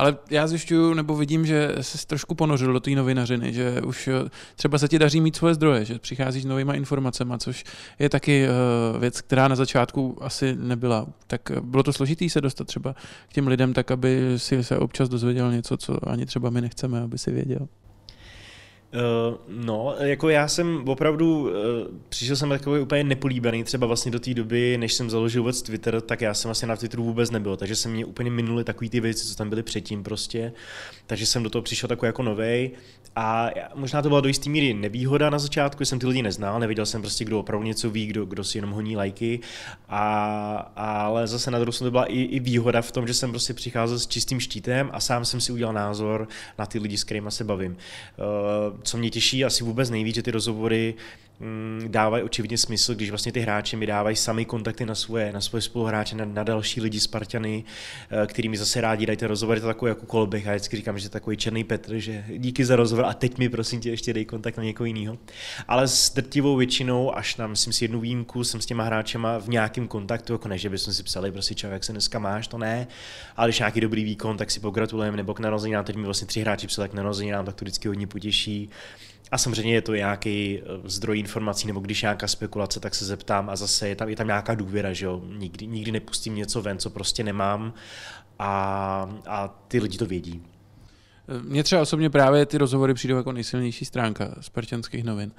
Ale 0.00 0.16
já 0.30 0.46
zjišťuju, 0.46 0.94
nebo 0.94 1.16
vidím, 1.16 1.46
že 1.46 1.76
se 1.80 2.06
trošku 2.06 2.34
ponořil 2.34 2.72
do 2.72 2.80
té 2.80 2.90
novinařiny, 2.90 3.52
že 3.52 3.82
už 3.82 4.08
eh, 4.08 4.30
třeba 4.56 4.78
se 4.78 4.88
ti 4.88 4.98
daří 4.98 5.20
mít 5.20 5.36
svoje 5.36 5.54
zdroje, 5.54 5.84
že 5.84 5.98
přicházíš 5.98 6.42
s 6.42 6.46
novýma 6.46 6.74
informacemi, 6.74 7.34
což 7.38 7.64
je 7.98 8.08
taky 8.08 8.46
uh, 8.48 9.00
věc, 9.00 9.20
která 9.20 9.48
na 9.48 9.56
začátku 9.56 10.18
asi 10.20 10.56
nebyla. 10.60 11.06
Tak 11.26 11.50
eh, 11.50 11.60
bylo 11.60 11.82
to 11.82 11.92
složitý 11.92 12.30
se 12.30 12.40
dostat 12.40 12.66
třeba 12.66 12.94
k 13.28 13.32
těm 13.32 13.46
lidem 13.46 13.72
tak, 13.72 13.90
aby 13.90 14.34
si 14.36 14.64
se 14.64 14.78
občas 14.78 15.08
dozvěděl 15.08 15.52
něco, 15.52 15.76
co 15.76 16.08
ani 16.10 16.26
třeba 16.26 16.50
my 16.50 16.60
nechceme, 16.60 17.00
aby 17.00 17.18
si 17.18 17.30
věděl. 17.30 17.68
Uh, 18.94 19.36
no, 19.48 19.94
jako 19.98 20.28
já 20.28 20.48
jsem 20.48 20.88
opravdu, 20.88 21.40
uh, 21.40 21.48
přišel 22.08 22.36
jsem 22.36 22.48
takový 22.48 22.80
úplně 22.80 23.04
nepolíbený, 23.04 23.64
třeba 23.64 23.86
vlastně 23.86 24.12
do 24.12 24.20
té 24.20 24.34
doby, 24.34 24.78
než 24.78 24.94
jsem 24.94 25.10
založil 25.10 25.42
vůbec 25.42 25.62
Twitter, 25.62 26.00
tak 26.00 26.20
já 26.20 26.34
jsem 26.34 26.48
vlastně 26.48 26.68
na 26.68 26.76
Twitteru 26.76 27.04
vůbec 27.04 27.30
nebyl, 27.30 27.56
takže 27.56 27.76
se 27.76 27.88
mě 27.88 28.04
úplně 28.04 28.30
minuli 28.30 28.64
takový 28.64 28.90
ty 28.90 29.00
věci, 29.00 29.26
co 29.26 29.34
tam 29.34 29.48
byly 29.48 29.62
předtím 29.62 30.02
prostě, 30.02 30.52
takže 31.06 31.26
jsem 31.26 31.42
do 31.42 31.50
toho 31.50 31.62
přišel 31.62 31.88
takový 31.88 32.06
jako 32.06 32.22
novej. 32.22 32.70
A 33.16 33.50
možná 33.74 34.02
to 34.02 34.08
byla 34.08 34.20
do 34.20 34.28
jisté 34.28 34.50
míry 34.50 34.74
nevýhoda 34.74 35.30
na 35.30 35.38
začátku, 35.38 35.84
jsem 35.84 35.98
ty 35.98 36.06
lidi 36.06 36.22
neznal, 36.22 36.60
nevěděl 36.60 36.86
jsem 36.86 37.00
prostě, 37.00 37.24
kdo 37.24 37.40
opravdu 37.40 37.66
něco 37.66 37.90
ví, 37.90 38.06
kdo, 38.06 38.24
kdo 38.24 38.44
si 38.44 38.58
jenom 38.58 38.70
honí 38.70 38.96
lajky, 38.96 39.40
a, 39.88 40.72
ale 40.76 41.26
zase 41.26 41.50
na 41.50 41.58
druhou 41.58 41.78
to 41.78 41.90
byla 41.90 42.04
i, 42.04 42.20
i 42.20 42.40
výhoda 42.40 42.82
v 42.82 42.92
tom, 42.92 43.06
že 43.06 43.14
jsem 43.14 43.30
prostě 43.30 43.54
přicházel 43.54 43.98
s 43.98 44.06
čistým 44.06 44.40
štítem 44.40 44.90
a 44.92 45.00
sám 45.00 45.24
jsem 45.24 45.40
si 45.40 45.52
udělal 45.52 45.74
názor 45.74 46.28
na 46.58 46.66
ty 46.66 46.78
lidi, 46.78 46.98
s 46.98 47.04
kterými 47.04 47.30
se 47.30 47.44
bavím. 47.44 47.72
Uh, 47.72 48.79
co 48.82 48.98
mě 48.98 49.10
těší 49.10 49.44
asi 49.44 49.64
vůbec 49.64 49.90
nejvíc, 49.90 50.14
že 50.14 50.22
ty 50.22 50.30
rozhovory 50.30 50.94
Mm, 51.40 51.84
dávají 51.88 52.24
očividně 52.24 52.58
smysl, 52.58 52.94
když 52.94 53.10
vlastně 53.10 53.32
ty 53.32 53.40
hráči 53.40 53.76
mi 53.76 53.86
dávají 53.86 54.16
sami 54.16 54.44
kontakty 54.44 54.86
na 54.86 54.94
svoje, 54.94 55.32
na 55.32 55.40
svoje 55.40 55.62
spoluhráče, 55.62 56.16
na, 56.16 56.24
na 56.24 56.44
další 56.44 56.80
lidi 56.80 57.00
Spartany, 57.00 57.64
eh, 58.10 58.26
kterými 58.26 58.56
zase 58.56 58.80
rádi 58.80 59.06
dají 59.06 59.16
ty 59.16 59.26
rozhovory, 59.26 59.60
to 59.60 59.66
takový 59.66 59.88
jako 59.88 60.06
kolběh 60.06 60.48
a 60.48 60.50
vždycky 60.50 60.76
říkám, 60.76 60.98
že 60.98 61.08
takový 61.08 61.36
černý 61.36 61.64
Petr, 61.64 61.98
že 61.98 62.24
díky 62.38 62.64
za 62.64 62.76
rozhovor 62.76 63.04
a 63.04 63.14
teď 63.14 63.38
mi 63.38 63.48
prosím 63.48 63.80
tě 63.80 63.90
ještě 63.90 64.12
dej 64.12 64.24
kontakt 64.24 64.56
na 64.56 64.62
někoho 64.62 64.84
jiného. 64.84 65.18
Ale 65.68 65.88
s 65.88 66.14
drtivou 66.14 66.56
většinou, 66.56 67.16
až 67.16 67.36
na 67.36 67.46
myslím 67.46 67.72
si 67.72 67.84
jednu 67.84 68.00
výjimku, 68.00 68.44
jsem 68.44 68.60
s 68.60 68.66
těma 68.66 68.84
hráčema 68.84 69.38
v 69.38 69.48
nějakém 69.48 69.88
kontaktu, 69.88 70.32
jako 70.32 70.48
ne, 70.48 70.58
že 70.58 70.70
bychom 70.70 70.94
si 70.94 71.02
psali, 71.02 71.32
prostě 71.32 71.54
čau, 71.54 71.68
jak 71.68 71.84
se 71.84 71.92
dneska 71.92 72.18
máš, 72.18 72.48
to 72.48 72.58
ne, 72.58 72.86
ale 73.36 73.48
když 73.48 73.58
nějaký 73.58 73.80
dobrý 73.80 74.04
výkon, 74.04 74.36
tak 74.36 74.50
si 74.50 74.60
pogratulujeme, 74.60 75.16
nebo 75.16 75.34
k 75.34 75.40
narozeninám, 75.40 75.84
teď 75.84 75.96
mi 75.96 76.04
vlastně 76.04 76.26
tři 76.26 76.40
hráči 76.40 76.66
psali 76.66 76.88
k 76.88 76.94
narozeninám, 76.94 77.44
tak 77.44 77.54
to 77.54 77.64
vždycky 77.64 77.88
hodně 77.88 78.06
potěší. 78.06 78.70
A 79.30 79.38
samozřejmě 79.38 79.74
je 79.74 79.82
to 79.82 79.94
nějaký 79.94 80.58
eh, 80.58 80.64
zdroj 80.84 81.18
informací, 81.18 81.66
nebo 81.66 81.80
když 81.80 82.02
nějaká 82.02 82.28
spekulace, 82.28 82.80
tak 82.80 82.94
se 82.94 83.04
zeptám 83.04 83.50
a 83.50 83.56
zase 83.56 83.88
je 83.88 83.96
tam, 83.96 84.08
je 84.08 84.16
tam 84.16 84.26
nějaká 84.26 84.54
důvěra, 84.54 84.92
že 84.92 85.06
jo. 85.06 85.22
Nikdy, 85.36 85.66
nikdy 85.66 85.92
nepustím 85.92 86.34
něco 86.34 86.62
ven, 86.62 86.78
co 86.78 86.90
prostě 86.90 87.24
nemám 87.24 87.72
a, 88.38 89.10
a 89.26 89.48
ty 89.68 89.80
lidi 89.80 89.98
to 89.98 90.06
vědí. 90.06 90.42
Mně 91.42 91.64
třeba 91.64 91.82
osobně 91.82 92.10
právě 92.10 92.46
ty 92.46 92.58
rozhovory 92.58 92.94
přijdou 92.94 93.16
jako 93.16 93.32
nejsilnější 93.32 93.84
stránka 93.84 94.34
spartanských 94.40 95.04
novin. 95.04 95.32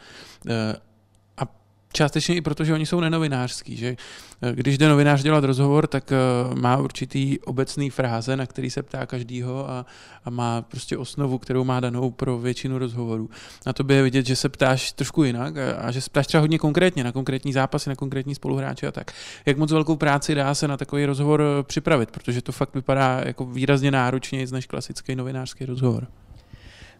Částečně 1.94 2.36
i 2.36 2.42
proto, 2.42 2.64
že 2.64 2.74
oni 2.74 2.86
jsou 2.86 3.00
nenovinářský, 3.00 3.78
že 3.78 3.96
eh, 4.42 4.52
když 4.56 4.78
jde 4.78 4.90
novinář 4.90 5.24
dělat 5.24 5.44
rozhovor, 5.44 5.88
tak 5.88 6.12
eh, 6.12 6.16
má 6.56 6.78
určitý 6.78 7.40
obecný 7.40 7.90
fráze, 7.90 8.38
na 8.38 8.46
který 8.46 8.70
se 8.70 8.84
ptá 8.84 9.06
každýho 9.06 9.70
a, 9.70 9.86
a 10.26 10.30
má 10.30 10.62
prostě 10.62 10.98
osnovu, 10.98 11.38
kterou 11.38 11.64
má 11.64 11.80
danou 11.80 12.12
pro 12.12 12.38
většinu 12.38 12.78
rozhovorů. 12.78 13.30
Na 13.66 13.74
to 13.74 13.84
by 13.84 13.94
je 13.94 14.04
vidět, 14.04 14.26
že 14.26 14.36
se 14.36 14.50
ptáš 14.50 14.92
trošku 14.92 15.24
jinak 15.24 15.58
a, 15.58 15.72
a 15.72 15.92
že 15.92 16.02
se 16.02 16.10
ptáš 16.10 16.28
třeba 16.28 16.42
hodně 16.42 16.60
konkrétně 16.60 17.04
na 17.04 17.12
konkrétní 17.12 17.54
zápasy, 17.54 17.90
na 17.90 17.96
konkrétní 17.96 18.36
spoluhráče 18.36 18.88
a 18.88 18.92
tak. 18.92 19.12
Jak 19.46 19.58
moc 19.58 19.72
velkou 19.72 19.96
práci 19.96 20.36
dá 20.36 20.56
se 20.56 20.68
na 20.68 20.78
takový 20.78 21.06
rozhovor 21.06 21.42
eh, 21.42 21.64
připravit, 21.64 22.12
protože 22.12 22.42
to 22.42 22.52
fakt 22.52 22.76
vypadá 22.76 23.22
jako 23.26 23.46
výrazně 23.46 23.92
náročněji 23.92 24.48
než 24.52 24.66
klasický 24.66 25.16
novinářský 25.16 25.66
rozhovor. 25.66 26.08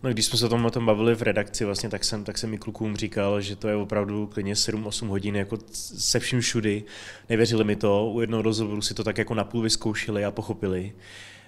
No, 0.04 0.10
když 0.10 0.26
jsme 0.26 0.38
se 0.38 0.46
o 0.46 0.50
tom, 0.50 0.66
o 0.66 0.72
tom 0.72 0.86
bavili 0.86 1.16
v 1.16 1.22
redakci, 1.22 1.66
vlastně, 1.66 1.90
tak 1.90 2.04
jsem, 2.04 2.24
tak 2.24 2.38
jsem 2.38 2.50
mi 2.50 2.58
klukům 2.58 2.96
říkal, 2.96 3.42
že 3.42 3.56
to 3.56 3.68
je 3.68 3.76
opravdu 3.76 4.28
klidně 4.28 4.54
7-8 4.54 5.08
hodin 5.08 5.36
jako 5.36 5.58
se 5.72 6.20
vším 6.20 6.42
všudy. 6.42 6.84
Nevěřili 7.30 7.64
mi 7.64 7.76
to, 7.76 8.12
u 8.14 8.22
jednoho 8.22 8.44
rozhovoru 8.44 8.82
si 8.82 8.94
to 8.94 9.04
tak 9.04 9.18
jako 9.18 9.34
napůl 9.34 9.62
vyzkoušeli 9.62 10.26
a 10.26 10.32
pochopili. 10.32 10.94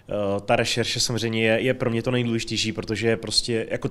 Uh, 0.07 0.39
ta 0.39 0.55
rešerše 0.55 0.99
samozřejmě 0.99 1.43
je, 1.43 1.61
je 1.61 1.73
pro 1.73 1.89
mě 1.89 2.03
to 2.03 2.11
nejdůležitější, 2.11 2.71
protože 2.71 3.17
prostě 3.17 3.67
jako 3.71 3.89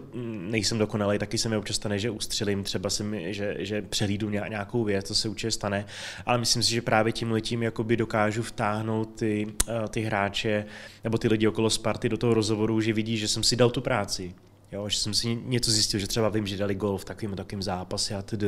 nejsem 0.51 0.79
dokonalý, 0.79 1.19
taky 1.19 1.39
se 1.39 1.49
mi 1.49 1.57
občas 1.57 1.77
stane, 1.77 1.99
že 1.99 2.11
ustřelím, 2.11 2.63
třeba 2.63 2.91
se 2.91 3.05
mi, 3.05 3.35
že, 3.35 3.57
že 3.59 3.83
přehlídu 3.83 4.31
nějakou 4.31 4.85
věc, 4.85 5.09
to 5.09 5.15
se 5.15 5.29
určitě 5.29 5.51
stane, 5.51 5.87
ale 6.27 6.39
myslím 6.39 6.63
si, 6.63 6.71
že 6.71 6.83
právě 6.83 7.13
tím 7.13 7.33
letím 7.33 7.63
jakoby 7.63 7.97
dokážu 7.97 8.43
vtáhnout 8.43 9.15
ty, 9.15 9.47
uh, 9.47 9.87
ty 9.89 10.01
hráče 10.01 10.65
nebo 11.05 11.19
ty 11.19 11.29
lidi 11.29 11.49
okolo 11.49 11.71
Sparty 11.71 12.09
do 12.09 12.17
toho 12.17 12.35
rozhovoru, 12.35 12.81
že 12.81 12.93
vidí, 12.93 13.17
že 13.17 13.29
jsem 13.29 13.43
si 13.43 13.57
dal 13.57 13.71
tu 13.71 13.81
práci, 13.81 14.35
Jo, 14.73 14.89
že 14.89 14.99
jsem 14.99 15.15
si 15.15 15.39
něco 15.45 15.71
zjistil, 15.71 16.01
že 16.01 16.07
třeba 16.07 16.29
vím, 16.29 16.47
že 16.47 16.57
dali 16.57 16.75
gol 16.75 16.99
v 16.99 17.05
takovým 17.05 17.37
takovým 17.37 17.63
zápase 17.63 18.15
a 18.15 18.23
td. 18.23 18.45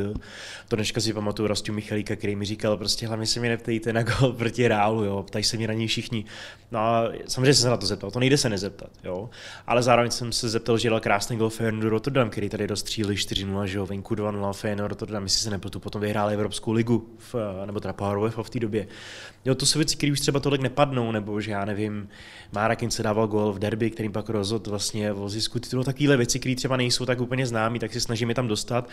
To 0.67 0.75
dneška 0.75 1.01
si 1.01 1.13
pamatuju 1.13 1.47
Rastu 1.47 1.73
Michalíka, 1.73 2.15
který 2.15 2.35
mi 2.35 2.45
říkal, 2.45 2.77
prostě 2.77 3.07
hlavně 3.07 3.25
se 3.25 3.39
mi 3.39 3.49
neptejte 3.49 3.93
na 3.93 4.03
gol 4.03 4.33
proti 4.33 4.67
Reálu, 4.67 5.03
jo, 5.03 5.23
ptají 5.23 5.43
se 5.43 5.57
mi 5.57 5.67
na 5.67 5.73
něj 5.73 5.87
všichni. 5.87 6.25
No 6.71 6.79
a 6.79 7.11
samozřejmě 7.27 7.53
jsem 7.53 7.61
se 7.61 7.69
na 7.69 7.77
to 7.77 7.85
zeptal, 7.85 8.11
to 8.11 8.19
nejde 8.19 8.37
se 8.37 8.49
nezeptat, 8.49 8.89
jo. 9.03 9.29
Ale 9.67 9.83
zároveň 9.83 10.11
jsem 10.11 10.31
se 10.31 10.49
zeptal, 10.49 10.77
že 10.77 10.89
dal 10.89 10.99
krásný 10.99 11.37
gol 11.37 11.49
Feyenoordu 11.49 11.89
Rotterdam, 11.89 12.29
který 12.29 12.49
tady 12.49 12.67
dostřílil 12.67 13.15
4-0, 13.15 13.63
že 13.63 13.77
jo, 13.77 13.85
venku 13.85 14.15
2-0 14.15 14.53
Feyenoord 14.53 14.89
Rotterdam, 14.89 15.23
jestli 15.23 15.39
se 15.39 15.49
nepletu, 15.49 15.79
potom 15.79 16.01
vyhráli 16.01 16.33
Evropskou 16.33 16.71
ligu, 16.71 17.09
v, 17.17 17.35
nebo 17.65 17.79
teda 17.79 17.93
Power 17.93 18.31
v 18.41 18.49
té 18.49 18.59
době. 18.59 18.87
Jo, 19.45 19.55
to 19.55 19.65
jsou 19.65 19.79
věci, 19.79 19.97
které 19.97 20.11
už 20.11 20.19
třeba 20.19 20.39
tolik 20.39 20.61
nepadnou, 20.61 21.11
nebo 21.11 21.41
že 21.41 21.51
já 21.51 21.65
nevím, 21.65 22.09
Márakin 22.51 22.91
se 22.91 23.03
dával 23.03 23.27
gol 23.27 23.53
v 23.53 23.59
derby, 23.59 23.91
kterým 23.91 24.11
pak 24.11 24.29
rozhodl 24.29 24.69
vlastně 24.69 25.13
o 25.13 25.29
zisku 25.29 25.59
titulu, 25.59 25.83
takovéhle 26.15 26.17
věci, 26.17 26.39
které 26.39 26.55
třeba 26.55 26.77
nejsou 26.77 27.05
tak 27.05 27.21
úplně 27.21 27.47
známé, 27.47 27.79
tak 27.79 27.93
si 27.93 28.01
snažím 28.01 28.29
je 28.29 28.35
tam 28.35 28.47
dostat. 28.47 28.89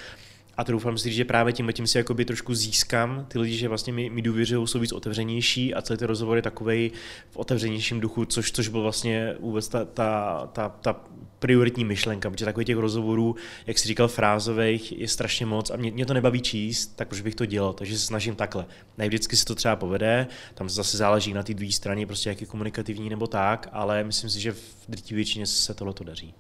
A 0.57 0.63
doufám 0.63 0.99
si, 0.99 1.13
že 1.13 1.25
právě 1.25 1.53
tím 1.53 1.73
tím 1.73 1.87
si 1.87 1.99
jakoby 1.99 2.25
trošku 2.25 2.55
získám 2.55 3.25
ty 3.29 3.39
lidi, 3.39 3.57
že 3.57 3.69
vlastně 3.69 3.93
mi, 3.93 4.11
mi 4.11 4.23
důvěřují, 4.23 4.69
jsou 4.69 4.79
víc 4.81 4.93
otevřenější 4.93 5.75
a 5.75 5.83
celý 5.83 5.99
ten 5.99 6.09
rozhovor 6.09 6.37
je 6.37 6.43
takový 6.43 6.93
v 7.31 7.37
otevřenějším 7.37 8.01
duchu, 8.01 8.25
což, 8.25 8.53
což 8.53 8.69
byl 8.69 8.83
vlastně 8.83 9.37
vůbec 9.41 9.69
ta, 9.69 9.85
ta, 9.85 10.47
ta, 10.53 10.69
ta 10.69 11.01
prioritní 11.39 11.85
myšlenka, 11.85 12.31
protože 12.31 12.45
takových 12.45 12.67
těch 12.67 12.77
rozhovorů, 12.77 13.37
jak 13.67 13.79
jsi 13.79 13.89
říkal, 13.89 14.09
frázových 14.09 14.99
je 14.99 15.09
strašně 15.09 15.47
moc 15.47 15.71
a 15.71 15.77
mě, 15.77 15.91
mě 15.91 16.07
to 16.07 16.15
nebaví 16.15 16.41
číst, 16.41 16.97
tak 16.97 17.09
proč 17.09 17.21
bych 17.21 17.35
to 17.35 17.47
dělal, 17.47 17.73
takže 17.73 17.99
se 17.99 18.07
snažím 18.07 18.35
takhle. 18.35 18.67
Ne 18.99 19.09
vždycky 19.09 19.37
se 19.37 19.45
to 19.45 19.55
třeba 19.55 19.77
povede, 19.77 20.27
tam 20.55 20.69
zase 20.69 20.97
záleží 20.97 21.33
na 21.33 21.43
té 21.43 21.55
druhé 21.55 21.73
straně, 21.73 22.07
prostě 22.07 22.29
jak 22.29 22.41
je 22.41 22.47
komunikativní 22.47 23.11
nebo 23.11 23.27
tak, 23.27 23.69
ale 23.73 24.05
myslím 24.05 24.31
si, 24.31 24.41
že 24.41 24.53
v 24.53 24.85
drtivé 24.89 25.17
většině 25.17 25.47
se 25.47 25.75
tohle 25.75 25.95
to 25.95 26.05
daří. 26.05 26.35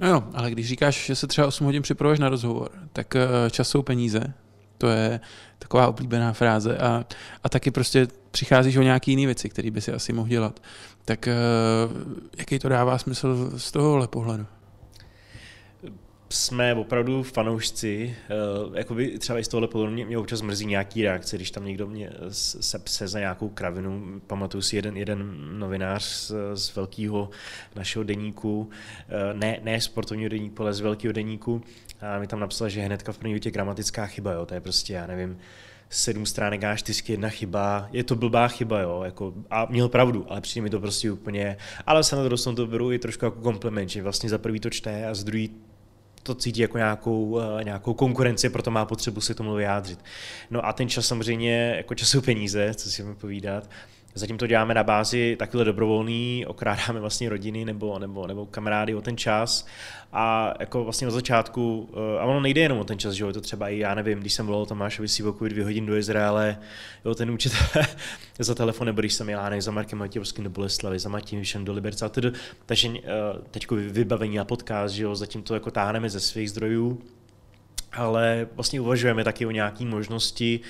No 0.00 0.08
jo, 0.08 0.24
ale 0.34 0.50
když 0.50 0.68
říkáš, 0.68 1.06
že 1.06 1.14
se 1.14 1.26
třeba 1.26 1.46
8 1.46 1.64
hodin 1.64 1.82
připravuješ 1.82 2.18
na 2.18 2.28
rozhovor, 2.28 2.70
tak 2.92 3.16
eh, 3.16 3.50
čas 3.50 3.68
jsou 3.68 3.82
peníze. 3.82 4.32
To 4.78 4.88
je 4.88 5.20
taková 5.58 5.88
oblíbená 5.88 6.32
fráze. 6.32 6.78
A, 6.78 7.04
a 7.44 7.48
taky 7.48 7.70
prostě 7.70 8.08
přicházíš 8.30 8.76
o 8.76 8.82
nějaký 8.82 9.10
jiné 9.10 9.26
věci, 9.26 9.48
které 9.48 9.70
by 9.70 9.80
si 9.80 9.92
asi 9.92 10.12
mohl 10.12 10.28
dělat. 10.28 10.60
Tak 11.04 11.28
eh, 11.28 11.34
jaký 12.38 12.58
to 12.58 12.68
dává 12.68 12.98
smysl 12.98 13.52
z 13.56 13.72
tohohle 13.72 14.08
pohledu? 14.08 14.46
Jsme 16.32 16.74
opravdu 16.74 17.22
fanoušci, 17.22 18.16
uh, 18.66 18.76
jakoby 18.76 19.18
třeba 19.18 19.38
i 19.38 19.44
z 19.44 19.48
tohohle 19.48 19.68
pohledu 19.68 19.92
mě, 19.92 20.04
mě 20.04 20.18
občas 20.18 20.42
mrzí 20.42 20.66
nějaký 20.66 21.02
reakce, 21.02 21.36
když 21.36 21.50
tam 21.50 21.64
někdo 21.64 21.86
mě 21.86 22.10
se 22.30 22.78
pse 22.78 23.08
za 23.08 23.18
nějakou 23.18 23.48
kravinu, 23.48 24.20
pamatuju 24.26 24.62
si 24.62 24.76
jeden, 24.76 24.96
jeden 24.96 25.48
novinář 25.58 26.04
z, 26.04 26.32
z 26.54 26.76
velkého 26.76 27.30
našeho 27.76 28.02
deníku, 28.02 28.60
uh, 28.60 28.68
ne, 29.38 29.60
ne 29.62 29.80
sportovního 29.80 30.28
deníku, 30.28 30.62
ale 30.62 30.74
z 30.74 30.80
velkého 30.80 31.12
deníku, 31.12 31.62
a 32.00 32.18
mi 32.18 32.26
tam 32.26 32.40
napsal, 32.40 32.68
že 32.68 32.80
hnedka 32.80 33.12
v 33.12 33.18
první 33.18 33.32
větě 33.32 33.50
gramatická 33.50 34.06
chyba, 34.06 34.32
jo, 34.32 34.46
to 34.46 34.54
je 34.54 34.60
prostě, 34.60 34.92
já 34.92 35.06
nevím, 35.06 35.38
sedm 35.90 36.26
stránek 36.26 36.64
a 36.64 36.76
čtyřky, 36.76 37.12
jedna 37.12 37.28
chyba, 37.28 37.88
je 37.92 38.04
to 38.04 38.16
blbá 38.16 38.48
chyba, 38.48 38.80
jo, 38.80 39.02
jako, 39.04 39.34
a 39.50 39.66
měl 39.70 39.88
pravdu, 39.88 40.26
ale 40.28 40.40
přijde 40.40 40.62
mi 40.62 40.70
to 40.70 40.80
prostě 40.80 41.10
úplně, 41.10 41.56
ale 41.86 42.04
se 42.04 42.16
na 42.16 42.28
to 42.28 42.54
to 42.54 42.66
beru 42.66 42.92
i 42.92 42.98
trošku 42.98 43.24
jako 43.24 43.40
kompliment, 43.40 43.90
že 43.90 44.02
vlastně 44.02 44.28
za 44.28 44.38
prvý 44.38 44.60
to 44.60 44.70
čte 44.70 45.06
a 45.06 45.14
z 45.14 45.24
druhý 45.24 45.50
to 46.22 46.34
cítí 46.34 46.60
jako 46.60 46.78
nějakou, 46.78 47.40
eh, 47.40 47.64
nějakou 47.64 47.94
konkurenci, 47.94 48.50
proto 48.50 48.70
má 48.70 48.84
potřebu 48.84 49.20
si 49.20 49.34
tomu 49.34 49.54
vyjádřit. 49.54 49.98
No 50.50 50.66
a 50.66 50.72
ten 50.72 50.88
čas 50.88 51.06
samozřejmě, 51.06 51.74
jako 51.76 51.94
čas 51.94 52.08
jsou 52.08 52.20
peníze, 52.20 52.74
co 52.74 52.90
si 52.90 53.02
můžeme 53.02 53.20
povídat, 53.20 53.70
Zatím 54.14 54.38
to 54.38 54.46
děláme 54.46 54.74
na 54.74 54.84
bázi 54.84 55.36
takhle 55.38 55.64
dobrovolný, 55.64 56.44
okrádáme 56.46 57.00
vlastně 57.00 57.28
rodiny 57.28 57.64
nebo, 57.64 57.98
nebo, 57.98 58.26
nebo 58.26 58.46
kamarády 58.46 58.94
o 58.94 59.00
ten 59.00 59.16
čas. 59.16 59.66
A 60.12 60.54
jako 60.60 60.84
vlastně 60.84 61.08
od 61.08 61.10
začátku, 61.10 61.88
eh, 61.92 62.20
a 62.20 62.24
ono 62.24 62.40
nejde 62.40 62.60
jenom 62.60 62.78
o 62.78 62.84
ten 62.84 62.98
čas, 62.98 63.14
že 63.14 63.24
jo, 63.24 63.32
to 63.32 63.40
třeba 63.40 63.68
i, 63.68 63.78
já 63.78 63.94
nevím, 63.94 64.20
když 64.20 64.32
jsem 64.32 64.46
volal 64.46 64.66
Tomášovi 64.66 65.08
Sivokovi 65.08 65.50
dvě 65.50 65.64
hodiny 65.64 65.86
do 65.86 65.96
Izraele, 65.96 66.58
jo, 67.04 67.14
ten 67.14 67.30
účet 67.30 67.52
za 68.38 68.54
telefon, 68.54 68.86
nebo 68.86 69.00
když 69.00 69.14
jsem 69.14 69.28
jel, 69.28 69.40
za 69.58 69.70
Markem 69.70 69.98
Matějovským 69.98 70.44
do 70.44 70.50
Boleslavy, 70.50 70.98
za 70.98 71.08
Martinem 71.08 71.44
Všem 71.44 71.64
do 71.64 71.72
Liberce 71.72 72.04
a 72.04 72.08
tedy, 72.08 72.32
takže 72.66 72.88
uh, 72.88 72.94
teďko 73.50 73.74
vybavení 73.74 74.40
a 74.40 74.44
podcast, 74.44 74.94
že 74.94 75.02
jo, 75.02 75.14
zatím 75.14 75.42
to 75.42 75.54
jako 75.54 75.70
táhneme 75.70 76.10
ze 76.10 76.20
svých 76.20 76.50
zdrojů, 76.50 77.02
ale 77.92 78.48
vlastně 78.54 78.80
uvažujeme 78.80 79.24
taky 79.24 79.46
o 79.46 79.50
nějaké 79.50 79.84
možnosti, 79.84 80.60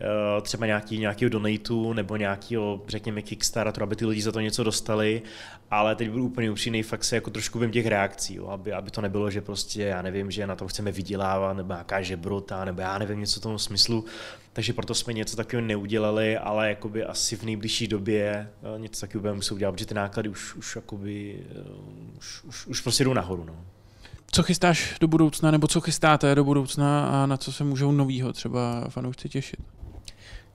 Eh, 0.00 0.40
třeba 0.40 0.66
nějaký, 0.66 0.98
nějakého 0.98 1.28
donatu 1.28 1.92
nebo 1.92 2.16
nějakého, 2.16 2.82
řekněme, 2.88 3.22
Kickstarteru, 3.22 3.82
aby 3.84 3.96
ty 3.96 4.06
lidi 4.06 4.22
za 4.22 4.32
to 4.32 4.40
něco 4.40 4.64
dostali, 4.64 5.22
ale 5.70 5.96
teď 5.96 6.10
budu 6.10 6.24
úplně 6.24 6.50
upřímný, 6.50 6.82
fakt 6.82 7.04
se 7.04 7.14
jako 7.14 7.30
trošku 7.30 7.58
vím 7.58 7.70
těch 7.70 7.86
reakcí, 7.86 8.34
jo, 8.34 8.46
aby, 8.46 8.72
aby 8.72 8.90
to 8.90 9.00
nebylo, 9.00 9.30
že 9.30 9.40
prostě 9.40 9.82
já 9.82 10.02
nevím, 10.02 10.30
že 10.30 10.46
na 10.46 10.56
to 10.56 10.68
chceme 10.68 10.92
vydělávat, 10.92 11.52
nebo 11.52 11.72
jaká 11.72 12.02
žebrota, 12.02 12.64
nebo 12.64 12.80
já 12.80 12.98
nevím, 12.98 13.20
něco 13.20 13.40
v 13.40 13.42
tom 13.42 13.58
smyslu, 13.58 14.04
takže 14.52 14.72
proto 14.72 14.94
jsme 14.94 15.12
něco 15.12 15.36
takového 15.36 15.66
neudělali, 15.66 16.36
ale 16.36 16.68
jakoby 16.68 17.04
asi 17.04 17.36
v 17.36 17.42
nejbližší 17.42 17.88
době 17.88 18.50
eh, 18.76 18.78
něco 18.78 19.00
takového 19.00 19.20
budeme 19.20 19.36
muset 19.36 19.54
udělat, 19.54 19.72
protože 19.72 19.86
ty 19.86 19.94
náklady 19.94 20.28
už, 20.28 20.54
už, 20.54 20.76
jakoby, 20.76 21.40
eh, 21.50 21.62
už, 22.18 22.44
už, 22.44 22.66
už 22.66 22.80
prostě 22.80 23.04
jdou 23.04 23.12
nahoru. 23.12 23.44
No. 23.44 23.64
Co 24.32 24.42
chystáš 24.42 24.94
do 25.00 25.08
budoucna, 25.08 25.50
nebo 25.50 25.66
co 25.66 25.80
chystáte 25.80 26.34
do 26.34 26.44
budoucna 26.44 27.08
a 27.08 27.26
na 27.26 27.36
co 27.36 27.52
se 27.52 27.64
můžou 27.64 27.92
novýho 27.92 28.32
třeba 28.32 28.84
fanoušci 28.88 29.28
těšit? 29.28 29.60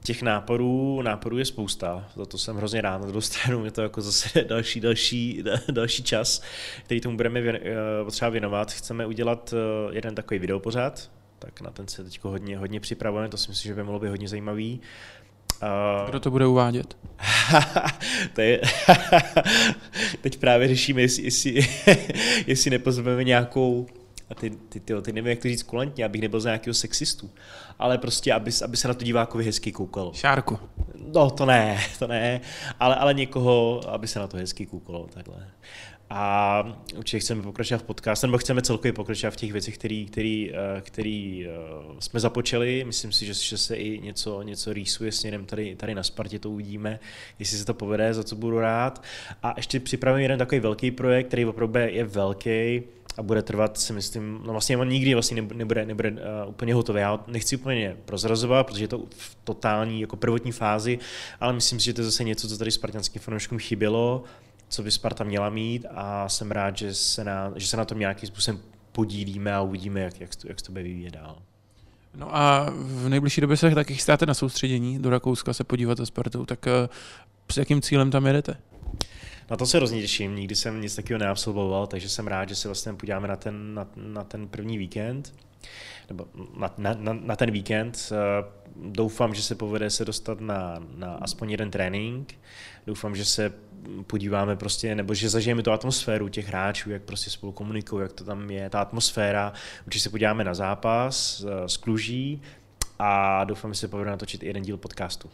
Těch 0.04 0.22
náporů, 0.22 1.02
náporů 1.02 1.38
je 1.38 1.46
spousta, 1.46 2.08
za 2.16 2.26
to 2.26 2.38
jsem 2.38 2.56
hrozně 2.56 2.82
rád. 2.82 2.98
Na 2.98 3.08
druhou 3.08 3.22
stranu 3.22 3.66
je 3.66 3.72
to 3.72 3.82
jako 3.82 4.02
zase 4.02 4.44
další, 4.48 4.80
další, 4.80 5.44
další 5.72 6.04
čas, 6.04 6.42
který 6.86 7.02
tomu 7.02 7.18
budeme 7.18 7.40
eh, 7.40 7.62
potřeba 8.04 8.30
věnovat. 8.30 8.72
Chceme 8.72 9.06
udělat 9.06 9.54
eh, 9.54 9.96
jeden 9.96 10.16
takový 10.16 10.40
videopořad, 10.40 11.12
tak 11.40 11.62
na 11.62 11.72
ten 11.72 11.88
se 11.88 12.04
teď 12.04 12.20
hodně, 12.24 12.58
hodně 12.58 12.80
připravujeme, 12.80 13.30
to 13.30 13.38
si 13.38 13.50
myslím, 13.50 13.70
že 13.70 13.76
by 13.76 13.84
mohlo 13.84 14.00
být 14.00 14.10
hodně 14.10 14.28
zajímavý. 14.28 14.82
Uh, 15.64 16.10
Kdo 16.10 16.20
to 16.20 16.32
bude 16.32 16.48
uvádět? 16.48 16.98
to 18.34 18.42
je, 18.42 18.62
teď 20.22 20.38
právě 20.38 20.68
řešíme, 20.68 21.02
jestli, 21.02 21.24
jestli, 21.24 21.68
jestli 22.48 22.72
nepozveme 22.72 23.24
nějakou 23.24 23.88
a 24.30 24.36
ty, 24.36 24.50
ty, 24.50 24.80
ty, 24.80 24.94
ty 25.02 25.14
nevím, 25.14 25.30
jak 25.30 25.40
to 25.40 25.48
říct 25.48 25.64
kulantně, 25.64 26.06
abych 26.06 26.22
nebyl 26.22 26.40
za 26.40 26.50
nějakého 26.50 26.74
sexistu, 26.74 27.30
ale 27.80 27.98
prostě, 27.98 28.34
aby, 28.34 28.52
aby 28.66 28.78
se 28.78 28.88
na 28.88 28.94
to 28.94 29.04
divákovi 29.04 29.44
hezky 29.46 29.72
koukalo. 29.72 30.14
Šárku. 30.14 30.60
No, 31.14 31.30
to 31.30 31.46
ne, 31.46 31.80
to 32.00 32.08
ne, 32.08 32.42
ale, 32.80 32.96
ale 32.96 33.14
někoho, 33.14 33.82
aby 33.90 34.08
se 34.08 34.20
na 34.20 34.28
to 34.28 34.38
hezky 34.38 34.66
koukalo, 34.66 35.08
takhle. 35.14 35.48
A 36.10 36.64
určitě 36.98 37.20
chceme 37.20 37.42
pokračovat 37.42 37.80
v 37.80 37.84
podcastu, 37.84 38.28
nebo 38.28 38.38
chceme 38.38 38.62
celkově 38.62 38.94
pokračovat 38.94 39.32
v 39.32 39.36
těch 39.36 39.52
věcech, 39.52 39.78
které 39.78 40.06
který, 40.08 40.52
eh, 40.54 40.82
který, 40.82 41.48
eh, 41.48 41.50
jsme 42.00 42.20
započali. 42.20 42.84
Myslím 42.84 43.12
si, 43.12 43.26
že, 43.26 43.34
že 43.34 43.58
se 43.58 43.76
i 43.76 44.00
něco, 44.00 44.42
něco 44.42 44.74
rýsuje 44.74 45.12
směrem 45.12 45.46
tady, 45.46 45.76
tady 45.76 45.96
na 45.96 46.04
Spartě, 46.04 46.40
to 46.40 46.50
uvidíme, 46.50 47.00
jestli 47.40 47.58
se 47.58 47.66
to 47.66 47.74
povede, 47.74 48.14
za 48.14 48.24
co 48.24 48.36
budu 48.36 48.60
rád. 48.60 49.04
A 49.44 49.54
ještě 49.58 49.80
připravím 49.80 50.22
jeden 50.22 50.40
takový 50.40 50.60
velký 50.60 50.92
projekt, 50.92 51.28
který 51.28 51.46
opravdu 51.46 51.80
je 51.80 52.06
velký, 52.06 52.84
a 53.18 53.24
bude 53.24 53.42
trvat, 53.42 53.78
si 53.78 53.94
myslím, 53.94 54.42
no 54.46 54.52
vlastně 54.52 54.78
on 54.78 54.90
nikdy 54.90 55.14
vlastně 55.14 55.42
nebude, 55.42 55.86
nebude 55.86 56.12
uh, 56.12 56.18
úplně 56.48 56.74
hotový. 56.74 57.00
Já 57.00 57.24
nechci 57.28 57.56
úplně 57.56 57.98
prozrazovat, 58.06 58.68
protože 58.68 58.84
je 58.84 58.88
to 58.88 59.04
v 59.18 59.38
totální 59.44 60.02
jako 60.02 60.16
prvotní 60.16 60.52
fázi, 60.52 61.00
ale 61.40 61.54
myslím 61.54 61.80
si, 61.80 61.86
že 61.86 61.94
to 61.94 62.02
je 62.02 62.06
zase 62.06 62.24
něco, 62.24 62.50
co 62.50 62.58
tady 62.58 62.72
spartanským 62.72 63.22
fanouškům 63.22 63.60
chybělo, 63.60 64.24
co 64.74 64.84
by 64.84 64.92
Sparta 64.92 65.24
měla 65.24 65.50
mít 65.50 65.86
a 65.92 66.30
jsem 66.30 66.52
rád, 66.52 66.78
že 66.78 66.94
se 66.94 67.24
na, 67.24 67.54
že 67.56 67.68
se 67.68 67.78
na 67.78 67.86
tom 67.86 68.00
nějakým 68.00 68.28
způsobem 68.28 68.62
podílíme 68.92 69.54
a 69.54 69.62
uvidíme, 69.62 70.00
jak, 70.00 70.22
jak, 70.22 70.36
to, 70.36 70.48
jak 70.48 70.62
to 70.62 70.72
bude 70.72 70.84
vyvíjet 70.84 71.14
dál. 71.14 71.38
No 72.16 72.36
a 72.36 72.70
v 72.76 73.10
nejbližší 73.10 73.42
době 73.42 73.58
se 73.58 73.76
taky 73.76 73.94
chystáte 73.94 74.26
na 74.26 74.34
soustředění 74.34 75.00
do 75.00 75.10
Rakouska 75.10 75.54
se 75.54 75.64
podívat 75.64 75.98
za 75.98 76.06
Spartou, 76.06 76.46
tak 76.46 76.68
eh, 76.68 76.90
s 77.52 77.58
jakým 77.58 77.82
cílem 77.82 78.12
tam 78.12 78.26
jedete? 78.26 78.58
Na 79.50 79.58
to 79.58 79.66
se 79.66 79.78
hrozně 79.78 80.02
těším, 80.02 80.36
nikdy 80.36 80.56
jsem 80.56 80.82
nic 80.82 80.96
takového 80.96 81.20
neabsolvoval, 81.20 81.88
takže 81.88 82.10
jsem 82.10 82.28
rád, 82.28 82.50
že 82.50 82.56
se 82.56 82.68
vlastně 82.68 82.94
podíváme 82.94 83.28
na 83.28 83.36
ten, 83.36 83.74
na, 83.74 83.88
na 83.96 84.24
ten 84.24 84.48
první 84.48 84.78
víkend, 84.78 85.34
nebo 86.10 86.28
na, 86.58 86.74
na, 86.78 86.94
na, 87.00 87.14
na 87.14 87.36
ten 87.36 87.52
víkend. 87.52 88.12
Eh, 88.12 88.46
doufám, 88.76 89.36
že 89.36 89.44
se 89.44 89.56
povede 89.56 89.90
se 89.90 90.06
dostat 90.06 90.42
na, 90.42 90.84
na 90.96 91.14
aspoň 91.14 91.52
jeden 91.52 91.72
trénink. 91.72 92.36
Doufám, 92.88 93.16
že 93.16 93.26
se 93.26 93.54
podíváme 94.08 94.56
prostě, 94.56 94.96
nebo 94.96 95.14
že 95.14 95.30
zažijeme 95.30 95.64
tu 95.64 95.72
atmosféru 95.72 96.30
těch 96.30 96.48
hráčů, 96.48 96.92
jak 96.92 97.02
prostě 97.02 97.30
spolu 97.30 97.52
komunikují, 97.52 98.02
jak 98.02 98.14
to 98.14 98.24
tam 98.24 98.52
je, 98.52 98.70
ta 98.70 98.82
atmosféra. 98.82 99.54
Určitě 99.86 100.04
se 100.04 100.10
podíváme 100.10 100.44
na 100.44 100.54
zápas 100.54 101.46
eh, 101.48 101.70
z 101.70 101.78
Kluží 101.78 102.42
a 103.00 103.44
doufám, 103.44 103.74
že 103.74 103.80
se 103.80 103.88
povede 103.88 104.10
natočit 104.10 104.44
i 104.44 104.48
jeden 104.48 104.64
díl 104.64 104.78
podcastu. 104.78 105.30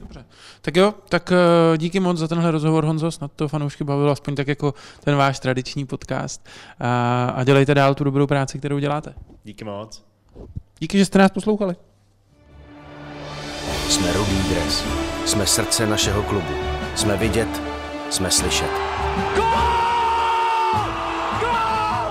Dobře. 0.00 0.24
Tak 0.60 0.76
jo, 0.76 0.94
tak 1.08 1.32
uh, 1.70 1.76
díky 1.76 2.00
moc 2.00 2.18
za 2.18 2.28
tenhle 2.28 2.50
rozhovor, 2.50 2.84
Honzo, 2.84 3.10
snad 3.10 3.32
to 3.36 3.48
fanoušky 3.48 3.84
bavilo, 3.84 4.10
aspoň 4.10 4.34
tak 4.34 4.48
jako 4.48 4.74
ten 5.04 5.16
váš 5.16 5.38
tradiční 5.38 5.86
podcast. 5.86 6.48
A, 6.80 7.24
a 7.36 7.44
dělejte 7.44 7.74
dál 7.74 7.94
tu 7.94 8.04
dobrou 8.04 8.26
práci, 8.26 8.58
kterou 8.58 8.78
děláte. 8.78 9.14
Díky 9.44 9.64
moc. 9.64 10.04
Díky, 10.78 10.98
že 10.98 11.04
jste 11.04 11.18
nás 11.18 11.30
poslouchali. 11.30 11.76
Jsme 13.88 14.12
Rudý 14.12 14.42
dres. 14.48 14.84
Jsme 15.26 15.46
srdce 15.46 15.86
našeho 15.86 16.22
klubu. 16.22 16.54
Jsme 16.96 17.16
vidět, 17.16 17.62
jsme 18.10 18.30
slyšet. 18.30 18.70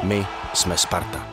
My 0.04 0.28
jsme 0.54 0.78
Sparta. 0.78 1.33